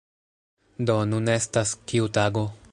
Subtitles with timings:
[0.91, 1.77] Do, nun estas...
[1.93, 2.47] kiu tago?